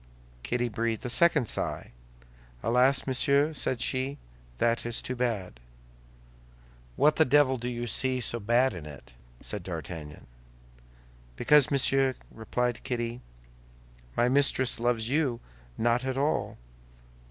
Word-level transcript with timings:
Kitty 0.41 0.67
breathed 0.67 1.05
a 1.05 1.11
second 1.11 1.47
sigh. 1.47 1.91
"Alas, 2.63 3.05
monsieur," 3.05 3.53
said 3.53 3.79
she, 3.79 4.17
"that 4.57 4.83
is 4.83 4.99
too 4.99 5.15
bad." 5.15 5.59
"What 6.95 7.17
the 7.17 7.23
devil 7.23 7.57
do 7.59 7.69
you 7.69 7.85
see 7.85 8.19
so 8.19 8.39
bad 8.39 8.73
in 8.73 8.87
it?" 8.87 9.13
said 9.41 9.61
D'Artagnan. 9.61 10.25
"Because, 11.35 11.69
monsieur," 11.69 12.15
replied 12.31 12.83
Kitty, 12.83 13.21
"my 14.17 14.27
mistress 14.27 14.79
loves 14.79 15.07
you 15.07 15.39
not 15.77 16.03
at 16.03 16.17
all." 16.17 16.57